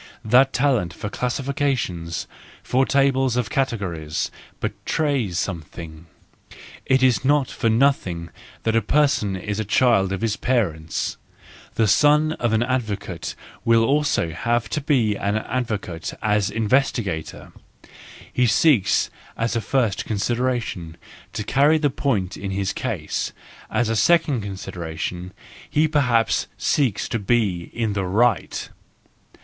The 0.25 0.45
talent 0.45 0.95
for 0.95 1.09
classifications, 1.11 2.25
for 2.63 2.87
tables 2.87 3.35
of 3.37 3.51
categories, 3.51 4.31
betrays 4.59 5.37
something; 5.37 6.07
it 6.87 7.03
is 7.03 7.23
not 7.23 7.51
for 7.51 7.69
nothing 7.69 8.29
that 8.63 8.75
a 8.75 8.81
person 8.81 9.35
is 9.35 9.59
the 9.59 9.63
child 9.63 10.11
of 10.11 10.21
his 10.21 10.37
parents. 10.37 11.17
The 11.75 11.87
son 11.87 12.31
of 12.39 12.51
an 12.51 12.63
advocate 12.63 13.35
will 13.63 13.83
also 13.85 14.31
have 14.31 14.69
to 14.69 14.81
be 14.81 15.15
an 15.15 15.35
advocate 15.35 16.15
as 16.23 16.49
investigator: 16.49 17.51
he 18.33 18.47
seeks 18.47 19.11
as 19.37 19.55
a 19.55 19.61
first 19.61 20.07
con¬ 20.07 20.15
sideration, 20.17 20.95
to 21.33 21.43
carry 21.43 21.77
the 21.77 21.91
point 21.91 22.35
in 22.35 22.49
his 22.49 22.73
case, 22.73 23.33
as 23.69 23.87
a 23.87 23.95
second 23.95 24.41
consideration, 24.41 25.31
he 25.69 25.87
perhaps 25.87 26.47
seeks 26.57 27.07
to 27.07 27.19
be 27.19 27.69
in 27.71 27.93
the 27.93 28.05
right. 28.05 28.69